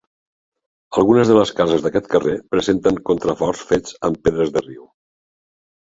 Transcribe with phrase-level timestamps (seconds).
[1.01, 4.93] Algunes de les cases d'aquest carrer presenten contraforts fets amb pedres de riu.